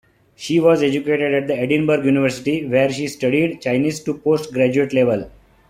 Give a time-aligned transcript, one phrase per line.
[0.35, 5.29] She was educated at Edinburgh University where she studied Chinese to post-graduate level.